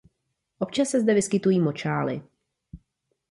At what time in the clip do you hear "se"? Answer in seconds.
0.89-1.01